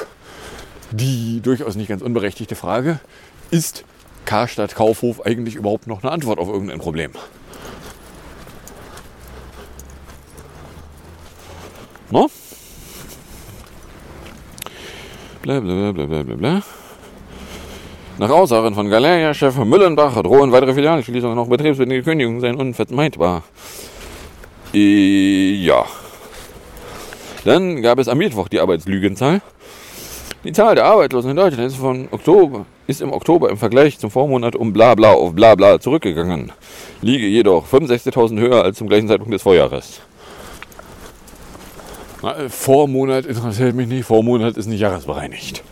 [0.91, 3.01] Die durchaus nicht ganz unberechtigte Frage,
[3.51, 3.85] ist
[4.25, 7.13] Karstadt Kaufhof eigentlich überhaupt noch eine Antwort auf irgendein Problem?
[12.11, 12.31] No?
[15.43, 16.63] Bla bla bla bla bla bla.
[18.17, 23.43] Nach Aussagen von Galeria-Chef Müllenbach drohen weitere Filialschließungen noch betriebsbedingte Kündigungen sein unvermeidbar.
[24.73, 25.85] Äh, ja.
[27.45, 29.43] Dann gab es am Mittwoch die Arbeitslügenzahl.
[30.45, 34.11] Die Zahl der Arbeitslosen in Deutschland ist, von Oktober, ist im Oktober im Vergleich zum
[34.11, 36.53] Vormonat um bla bla auf bla bla zurückgegangen,
[37.01, 40.03] liege jedoch 65.000 höher als zum gleichen Zeitpunkt des Vorjahres.
[42.23, 45.65] Äh, Vormonat interessiert mich nicht, Vormonat ist nicht jahresbereinigt.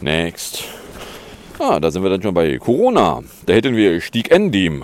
[0.00, 0.64] Next.
[1.58, 3.20] Ah, da sind wir dann schon bei Corona.
[3.44, 4.82] Da hätten wir Stieg Endim.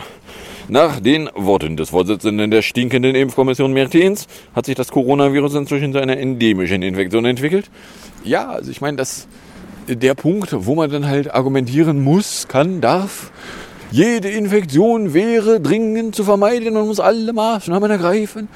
[0.69, 6.01] Nach den Worten des Vorsitzenden der stinkenden Impfkommission Mertens hat sich das Coronavirus inzwischen zu
[6.01, 7.71] einer endemischen Infektion entwickelt.
[8.27, 9.27] Ja, also ich meine, das
[9.89, 13.31] der Punkt, wo man dann halt argumentieren muss, kann, darf.
[13.93, 16.75] Jede Infektion wäre dringend zu vermeiden.
[16.75, 18.49] Man muss alle Maßnahmen ergreifen.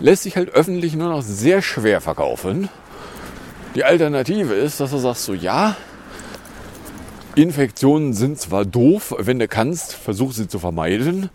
[0.00, 2.68] Lässt sich halt öffentlich nur noch sehr schwer verkaufen.
[3.74, 5.76] Die Alternative ist, dass du sagst so, ja,
[7.34, 11.30] Infektionen sind zwar doof, wenn du kannst, versuch sie zu vermeiden.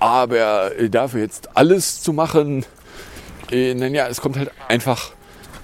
[0.00, 2.64] Aber dafür jetzt alles zu machen,
[3.52, 5.12] äh, ja, es kommt halt einfach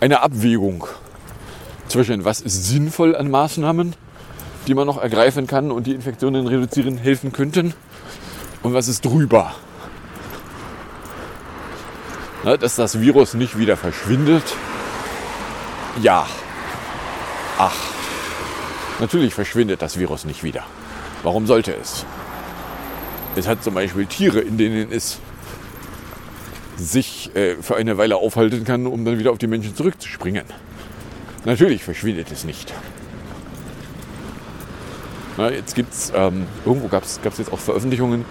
[0.01, 0.87] eine Abwägung
[1.89, 3.95] zwischen was ist sinnvoll an Maßnahmen,
[4.67, 7.75] die man noch ergreifen kann und die Infektionen reduzieren helfen könnten
[8.63, 9.55] und was ist drüber.
[12.45, 14.45] Na, dass das Virus nicht wieder verschwindet.
[16.03, 16.27] Ja.
[17.59, 17.75] Ach.
[19.01, 20.65] Natürlich verschwindet das Virus nicht wieder.
[21.23, 22.05] Warum sollte es?
[23.37, 25.19] Es hat zum Beispiel Tiere, in denen es
[26.77, 30.45] sich äh, für eine Weile aufhalten kann, um dann wieder auf die Menschen zurückzuspringen.
[31.45, 32.73] Natürlich verschwindet es nicht.
[35.37, 38.25] Na, jetzt gibt es, ähm, irgendwo gab es jetzt auch Veröffentlichungen,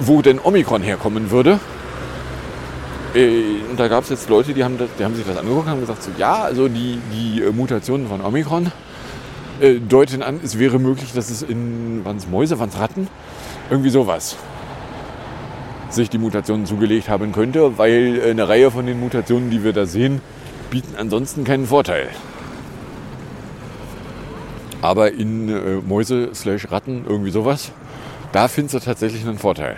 [0.00, 1.60] wo denn Omikron herkommen würde.
[3.14, 5.70] Äh, und da gab es jetzt Leute, die haben, die haben sich das angeguckt und
[5.70, 8.72] haben gesagt, so, ja, also die, die äh, Mutationen von Omikron
[9.60, 13.08] äh, deuten an, es wäre möglich, dass es in, waren es Mäuse, waren es Ratten?
[13.70, 14.36] Irgendwie sowas
[15.90, 19.86] sich die Mutationen zugelegt haben könnte, weil eine Reihe von den Mutationen, die wir da
[19.86, 20.20] sehen,
[20.70, 22.08] bieten ansonsten keinen Vorteil.
[24.82, 26.30] Aber in äh, Mäuse
[26.70, 27.72] Ratten, irgendwie sowas,
[28.32, 29.76] da findest du tatsächlich einen Vorteil.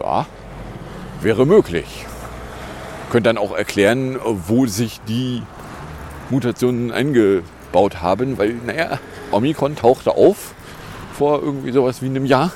[0.00, 0.26] Ja,
[1.20, 2.06] wäre möglich.
[3.10, 5.42] Könnt dann auch erklären, wo sich die
[6.30, 8.98] Mutationen eingebaut haben, weil, naja,
[9.30, 10.54] Omikron tauchte auf
[11.14, 12.52] vor irgendwie sowas wie einem Jahr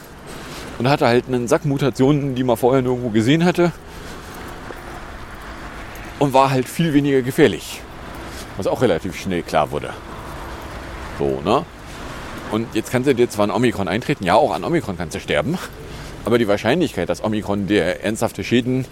[0.79, 3.73] und hatte halt einen Sack Mutationen, die man vorher nirgendwo gesehen hatte
[6.19, 7.81] und war halt viel weniger gefährlich,
[8.57, 9.93] was auch relativ schnell klar wurde.
[11.19, 11.65] So, ne?
[12.51, 15.21] Und jetzt kannst du dir zwar an Omikron eintreten, ja, auch an Omikron kannst du
[15.21, 15.59] sterben,
[16.25, 18.87] aber die Wahrscheinlichkeit, dass Omikron dir ernsthafte Schäden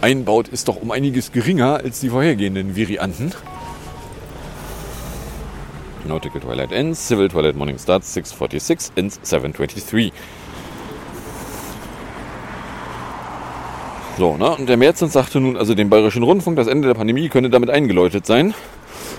[0.00, 3.32] einbaut, ist doch um einiges geringer als die vorhergehenden Varianten.
[6.06, 10.12] Nautical Twilight ends, Civil Twilight Morning starts 6.46, ends 7.23.
[14.16, 14.50] So, ne?
[14.56, 17.70] Und der Märzen sagte nun also dem Bayerischen Rundfunk, das Ende der Pandemie könne damit
[17.70, 18.54] eingeläutet sein.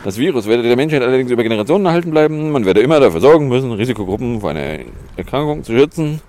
[0.03, 2.51] Das Virus werde der Menschheit allerdings über Generationen erhalten bleiben.
[2.51, 4.79] Man werde immer dafür sorgen müssen, Risikogruppen vor einer
[5.17, 6.21] Erkrankung zu schützen.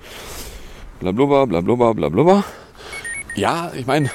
[1.01, 2.45] Blablubber, blablubber, blablubber.
[3.37, 4.11] Ja, ich meine,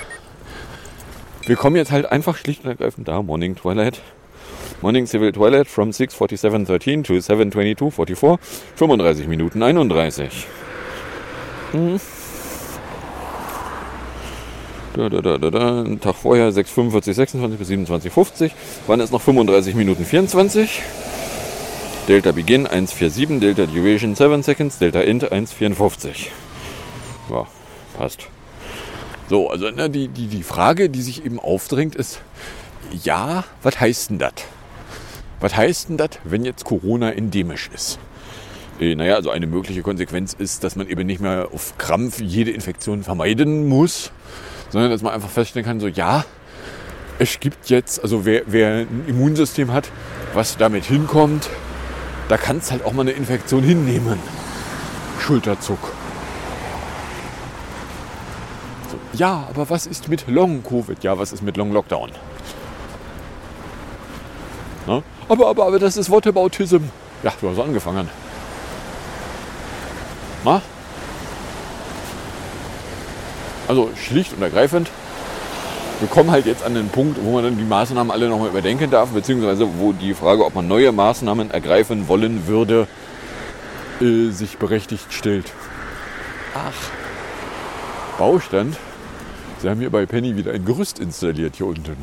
[1.45, 4.01] wir kommen jetzt halt einfach schlicht und ergreifend da, Morning Twilight
[4.81, 8.39] Morning Civil Toilet from 6.47.13 to 7.22.44.
[8.75, 10.47] 35 Minuten 31.
[11.71, 11.99] Hm.
[14.93, 15.85] Da, da, da, da, da.
[16.01, 18.51] Tag vorher 6.45, 26 bis 27.50.
[18.87, 20.81] Waren es noch 35 Minuten 24.
[22.07, 26.27] Delta Begin 1.47, Delta Duration 7 Seconds, Delta End 1.54.
[27.29, 27.47] Ja,
[27.97, 28.27] passt.
[29.29, 32.21] So, also ne, die, die, die Frage, die sich eben aufdrängt, ist,
[33.03, 34.33] ja, was heißt denn das?
[35.39, 37.97] Was heißt denn das, wenn jetzt Corona endemisch ist?
[38.81, 42.51] Äh, naja, also eine mögliche Konsequenz ist, dass man eben nicht mehr auf Krampf jede
[42.51, 44.11] Infektion vermeiden muss,
[44.71, 46.25] sondern dass man einfach feststellen kann, so ja,
[47.19, 49.89] es gibt jetzt, also wer, wer ein Immunsystem hat,
[50.33, 51.49] was damit hinkommt,
[52.29, 54.17] da kann es halt auch mal eine Infektion hinnehmen.
[55.19, 55.91] Schulterzuck.
[58.89, 61.03] So, ja, aber was ist mit Long-Covid?
[61.03, 62.11] Ja, was ist mit Long-Lockdown?
[64.87, 65.03] Na?
[65.27, 66.85] Aber, aber, aber das ist Whataboutism.
[67.21, 68.09] Ja, du hast angefangen.
[70.43, 70.61] Na?
[73.71, 74.89] Also schlicht und ergreifend,
[76.01, 78.91] wir kommen halt jetzt an den Punkt, wo man dann die Maßnahmen alle nochmal überdenken
[78.91, 82.85] darf, beziehungsweise wo die Frage, ob man neue Maßnahmen ergreifen wollen würde,
[84.01, 85.53] äh, sich berechtigt stellt.
[86.53, 86.73] Ach,
[88.17, 88.75] Baustand.
[89.61, 91.95] Sie haben hier bei Penny wieder ein Gerüst installiert hier unten.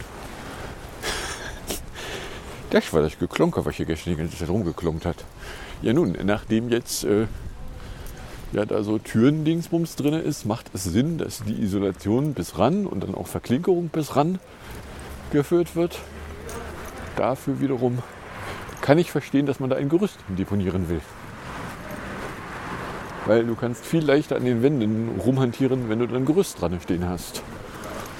[2.70, 5.22] Das war das Geklonker, was hier gestern die ganze Zeit rumgeklonkt hat.
[5.82, 7.26] Ja nun, nachdem jetzt äh,
[8.52, 13.02] ja, da so Türendingsbums drin ist, macht es Sinn, dass die Isolation bis ran und
[13.02, 14.38] dann auch Verklinkerung bis ran
[15.30, 15.98] geführt wird.
[17.16, 17.98] Dafür wiederum
[18.80, 21.00] kann ich verstehen, dass man da ein Gerüst deponieren will.
[23.26, 26.80] Weil du kannst viel leichter an den Wänden rumhantieren, wenn du dann ein Gerüst dran
[26.80, 27.42] stehen hast.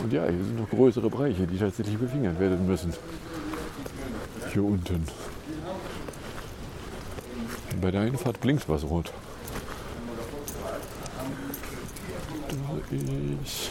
[0.03, 2.93] Und ja, hier sind noch größere Bereiche, die tatsächlich befingert werden müssen
[4.53, 5.07] hier unten.
[7.81, 9.13] Bei der Einfahrt blinkt was rot.
[12.91, 13.71] Ist.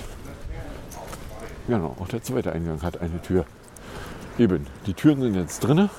[1.67, 3.45] Genau, auch der zweite Eingang hat eine Tür.
[4.37, 5.89] Eben, die Türen sind jetzt drinne.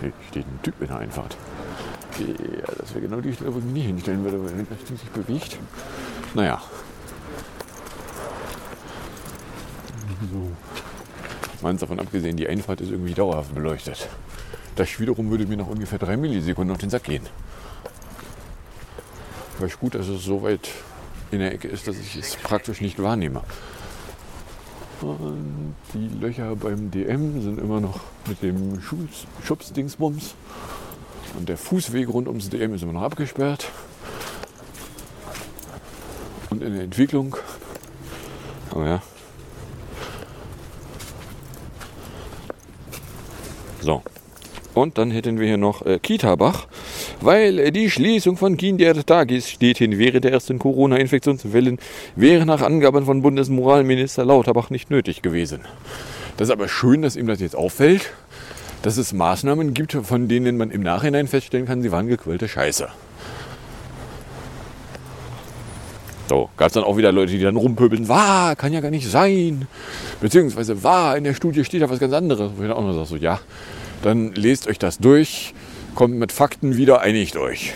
[0.00, 1.36] Hier steht ein Typ in der Einfahrt.
[2.18, 4.96] Ja, das wäre genau die Stelle, wo ich mich nicht hinstellen würde, wenn das Ding
[4.96, 5.58] sich bewegt.
[6.34, 6.60] Naja.
[10.32, 10.50] So.
[11.62, 14.08] Meins davon abgesehen, die Einfahrt ist irgendwie dauerhaft beleuchtet.
[14.76, 17.26] Das wiederum würde mir noch ungefähr drei Millisekunden auf den Sack gehen.
[19.66, 20.68] Ist gut, dass es so weit
[21.30, 23.42] in der Ecke ist, dass ich es praktisch nicht wahrnehme.
[25.00, 28.80] Und die Löcher beim DM sind immer noch mit dem
[29.44, 30.34] Schubsdingsbums.
[31.38, 33.70] Und der Fußweg rund ums DM ist immer noch abgesperrt.
[36.50, 37.36] Und in der Entwicklung,
[38.74, 39.00] oh ja,
[43.82, 44.02] So.
[44.74, 46.66] Und dann hätten wir hier noch äh, Kitabach,
[47.20, 51.78] weil die Schließung von Kindertagis steht hin während der ersten Corona-Infektionswellen
[52.16, 55.60] wäre nach Angaben von Bundesmoralminister Lauterbach nicht nötig gewesen.
[56.36, 58.12] Das ist aber schön, dass ihm das jetzt auffällt,
[58.82, 62.88] dass es Maßnahmen gibt, von denen man im Nachhinein feststellen kann, sie waren gequälte Scheiße.
[66.30, 69.10] So, gab es dann auch wieder Leute, die dann rumpöbeln, war, kann ja gar nicht
[69.10, 69.66] sein.
[70.20, 72.52] Beziehungsweise war, in der Studie steht da was ganz anderes.
[72.56, 73.40] Wo ich dann auch noch sage, so, ja,
[74.02, 75.52] dann lest euch das durch,
[75.94, 77.72] kommt mit Fakten wieder, einigt euch.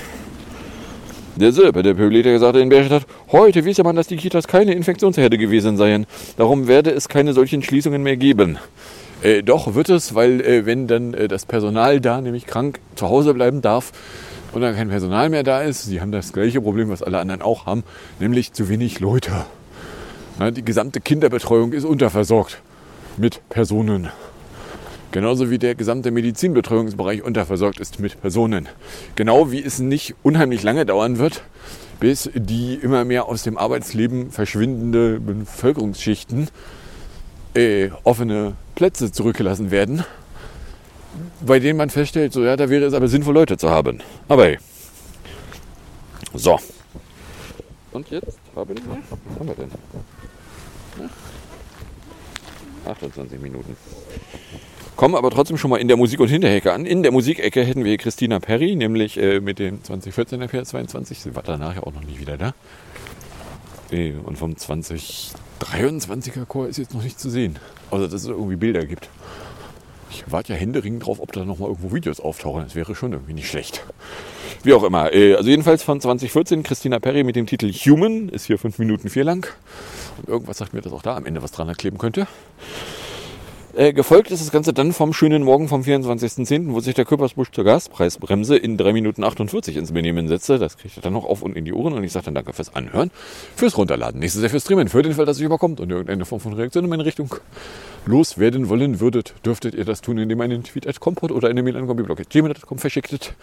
[1.36, 5.36] Der Silber, der Bibliothekar sagte in Berstadt, heute wisse man, dass die Kitas keine Infektionsherde
[5.36, 6.06] gewesen seien.
[6.36, 8.58] Darum werde es keine solchen Schließungen mehr geben.
[9.22, 13.08] Äh, doch wird es, weil äh, wenn dann äh, das Personal da nämlich krank zu
[13.08, 13.92] Hause bleiben darf,
[14.54, 15.82] und dann kein Personal mehr da ist.
[15.82, 17.82] Sie haben das gleiche Problem, was alle anderen auch haben,
[18.20, 19.32] nämlich zu wenig Leute.
[20.38, 22.62] Ja, die gesamte Kinderbetreuung ist unterversorgt
[23.16, 24.10] mit Personen.
[25.14, 28.68] Genauso wie der gesamte Medizinbetreuungsbereich unterversorgt ist mit Personen.
[29.14, 31.44] Genau wie es nicht unheimlich lange dauern wird,
[32.00, 36.48] bis die immer mehr aus dem Arbeitsleben verschwindende Bevölkerungsschichten
[37.54, 40.04] äh, offene Plätze zurückgelassen werden
[41.46, 44.02] bei denen man feststellt, so ja, da wäre es aber sinnvoll, Leute zu haben.
[44.26, 44.58] Aber hey.
[46.32, 46.58] So.
[47.92, 49.70] Und jetzt haben wir, was haben wir denn?
[52.84, 53.76] 28 Minuten.
[54.96, 56.86] Kommen aber trotzdem schon mal in der Musik- und Hinterhecke an.
[56.86, 61.14] In der Musikecke hätten wir Christina Perry, nämlich äh, mit dem 2014er PS22.
[61.14, 62.54] Sie war danach ja auch noch nie wieder da.
[63.90, 67.58] Äh, und vom 2023er Chor ist jetzt noch nicht zu sehen.
[67.90, 69.08] Außer dass es irgendwie Bilder gibt.
[70.10, 72.62] Ich warte ja händeringend drauf, ob da noch mal irgendwo Videos auftauchen.
[72.62, 73.84] Das wäre schon irgendwie nicht schlecht.
[74.62, 75.12] Wie auch immer.
[75.12, 78.28] Äh, also jedenfalls von 2014 Christina Perry mit dem Titel Human.
[78.28, 79.48] Ist hier 5 Minuten 4 lang.
[80.18, 82.28] Und irgendwas sagt mir, dass auch da am Ende was dran kleben könnte.
[83.76, 87.50] Äh, gefolgt ist das Ganze dann vom schönen Morgen vom 24.10., wo sich der Köppersbusch
[87.50, 90.60] zur Gaspreisbremse in 3 Minuten 48 ins Benehmen setzte.
[90.60, 92.52] Das kriegt er dann noch auf und in die Ohren und ich sage dann danke
[92.52, 93.10] fürs Anhören,
[93.56, 96.40] fürs Runterladen, nächstes Jahr fürs Streamen, für den Fall, dass ich überkommt und irgendeine Form
[96.40, 97.34] von Reaktion in meine Richtung
[98.06, 101.64] loswerden wollen würdet, dürftet ihr das tun, indem ihr einen Tweet at Compot oder eine
[101.64, 103.34] Mail an gmail.com verschicktet.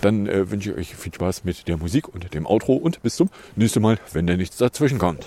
[0.00, 3.16] Dann äh, wünsche ich euch viel Spaß mit der Musik und dem Outro und bis
[3.16, 5.26] zum nächsten Mal, wenn da nichts dazwischen kommt.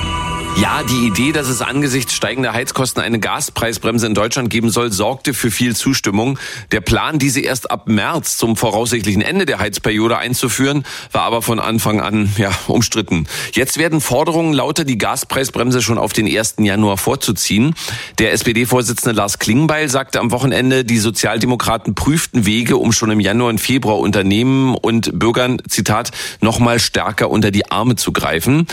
[0.61, 5.33] Ja, die Idee, dass es angesichts steigender Heizkosten eine Gaspreisbremse in Deutschland geben soll, sorgte
[5.33, 6.37] für viel Zustimmung.
[6.71, 11.59] Der Plan, diese erst ab März zum voraussichtlichen Ende der Heizperiode einzuführen, war aber von
[11.59, 13.25] Anfang an ja, umstritten.
[13.53, 16.57] Jetzt werden Forderungen lauter, die Gaspreisbremse schon auf den 1.
[16.59, 17.73] Januar vorzuziehen.
[18.19, 23.49] Der SPD-Vorsitzende Lars Klingbeil sagte am Wochenende, die Sozialdemokraten prüften Wege, um schon im Januar
[23.49, 28.67] und Februar Unternehmen und Bürgern, Zitat, nochmal stärker unter die Arme zu greifen.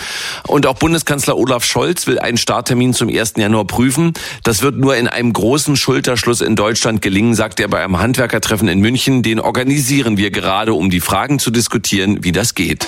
[0.46, 3.34] Und auch Bundeskanzler Olaf Scholz Scholz will einen Starttermin zum 1.
[3.36, 4.12] Januar prüfen.
[4.42, 8.66] Das wird nur in einem großen Schulterschluss in Deutschland gelingen, sagt er bei einem Handwerkertreffen
[8.66, 9.22] in München.
[9.22, 12.84] Den organisieren wir gerade, um die Fragen zu diskutieren, wie das geht.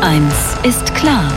[0.00, 0.34] Eins
[0.64, 1.32] ist klar.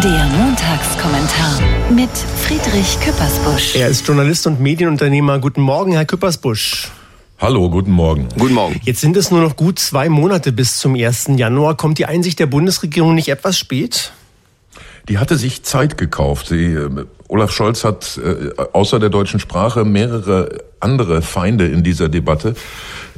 [0.00, 3.74] Der Montagskommentar mit Friedrich Küppersbusch.
[3.74, 5.40] Er ist Journalist und Medienunternehmer.
[5.40, 6.86] Guten Morgen, Herr Küppersbusch.
[7.40, 8.28] Hallo, guten Morgen.
[8.38, 8.80] Guten Morgen.
[8.84, 11.30] Jetzt sind es nur noch gut zwei Monate bis zum 1.
[11.34, 11.76] Januar.
[11.76, 14.12] Kommt die Einsicht der Bundesregierung nicht etwas spät?
[15.08, 16.48] Die hatte sich Zeit gekauft.
[16.48, 22.08] Sie, äh, Olaf Scholz hat äh, außer der deutschen Sprache mehrere andere Feinde in dieser
[22.08, 22.54] Debatte.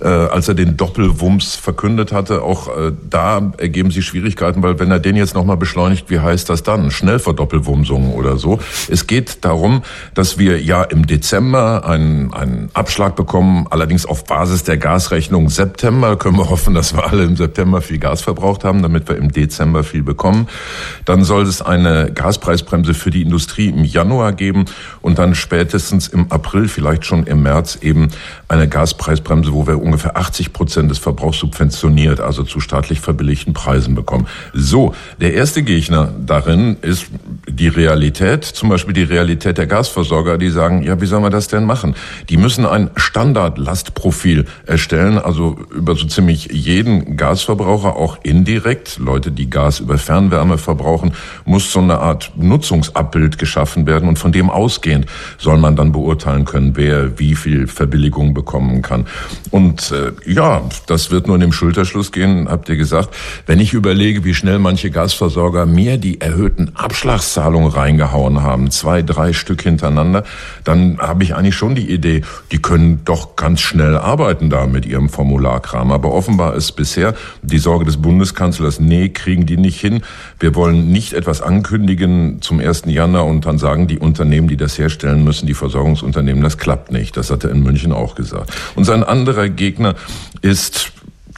[0.00, 4.92] Äh, als er den Doppelwumms verkündet hatte, auch äh, da ergeben sich Schwierigkeiten, weil wenn
[4.92, 6.92] er den jetzt nochmal beschleunigt, wie heißt das dann?
[6.92, 8.60] Schnellverdoppelwumsung oder so.
[8.88, 9.82] Es geht darum,
[10.14, 16.14] dass wir ja im Dezember einen, einen Abschlag bekommen, allerdings auf Basis der Gasrechnung September.
[16.14, 19.32] Können wir hoffen, dass wir alle im September viel Gas verbraucht haben, damit wir im
[19.32, 20.46] Dezember viel bekommen.
[21.06, 24.66] Dann soll es eine Gaspreisbremse für die Industrie im Januar geben
[25.00, 28.08] und dann spätestens im April, vielleicht schon im März eben
[28.48, 33.94] eine Gaspreisbremse, wo wir ungefähr 80 Prozent des Verbrauchs subventioniert, also zu staatlich verbilligten Preisen
[33.94, 34.26] bekommen.
[34.52, 37.06] So, der erste Gegner darin ist
[37.48, 41.48] die Realität, zum Beispiel die Realität der Gasversorger, die sagen, ja, wie soll man das
[41.48, 41.94] denn machen?
[42.28, 49.50] Die müssen ein Standardlastprofil erstellen, also über so ziemlich jeden Gasverbraucher, auch indirekt, Leute, die
[49.50, 51.12] Gas über Fernwärme verbrauchen,
[51.44, 55.06] muss so eine Art Nutzungsabbild geschaffen werden und von dem ausgehend
[55.38, 59.06] soll man dann beurteilen können, wer wie viel Verbilligung bekommen kann.
[59.50, 63.14] Und äh, ja, das wird nur in dem Schulterschluss gehen, habt ihr gesagt.
[63.46, 69.32] Wenn ich überlege, wie schnell manche Gasversorger mir die erhöhten Abschlagszahlungen reingehauen haben, zwei, drei
[69.32, 70.24] Stück hintereinander,
[70.64, 72.22] dann habe ich eigentlich schon die Idee,
[72.52, 75.92] die können doch ganz schnell arbeiten da mit ihrem Formularkram.
[75.92, 80.02] Aber offenbar ist bisher die Sorge des Bundeskanzlers, nee, kriegen die nicht hin.
[80.40, 82.84] Wir wollen nicht etwas ankündigen zum 1.
[82.86, 87.16] Januar und dann sagen die Unternehmen, die das herstellen müssen, die Versorgungsunternehmen, das klappt nicht.
[87.16, 88.52] Das hat er in München auch gesagt.
[88.74, 89.94] Und sein anderer Gegner
[90.42, 90.92] ist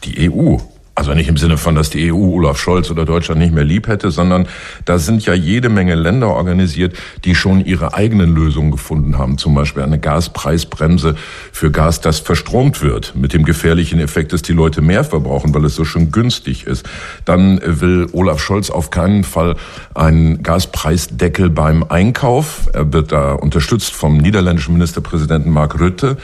[0.05, 0.59] die EU.
[0.95, 3.87] Also nicht im Sinne von, dass die EU Olaf Scholz oder Deutschland nicht mehr lieb
[3.87, 4.47] hätte, sondern
[4.85, 9.39] da sind ja jede Menge Länder organisiert, die schon ihre eigenen Lösungen gefunden haben.
[9.39, 11.15] Zum Beispiel eine Gaspreisbremse
[11.53, 15.65] für Gas, das verstromt wird, mit dem gefährlichen Effekt, dass die Leute mehr verbrauchen, weil
[15.65, 16.87] es so schön günstig ist.
[17.25, 19.57] Dann will Olaf Scholz auf keinen Fall
[19.95, 22.69] einen Gaspreisdeckel beim Einkauf.
[22.75, 26.19] Er wird da unterstützt vom niederländischen Ministerpräsidenten Mark Rutte.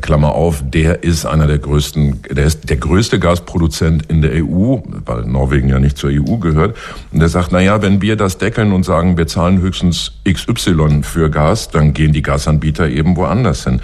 [0.00, 4.78] Klammer auf, der ist einer der größten, der ist der größte Gasproduzent in der EU,
[5.04, 6.76] weil Norwegen ja nicht zur EU gehört.
[7.12, 11.02] Und der sagt, na ja, wenn wir das deckeln und sagen, wir zahlen höchstens XY
[11.02, 13.80] für Gas, dann gehen die Gasanbieter eben woanders hin.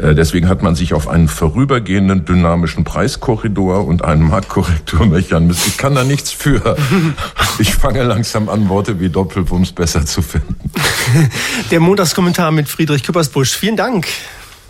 [0.00, 5.66] Äh, deswegen hat man sich auf einen vorübergehenden dynamischen Preiskorridor und einen Marktkorrekturmechanismus.
[5.66, 6.76] Ich kann da nichts für.
[7.58, 10.56] Ich fange langsam an, Worte wie Doppelwumms besser zu finden.
[11.70, 13.50] Der Montagskommentar mit Friedrich Küppersbusch.
[13.50, 14.06] Vielen Dank.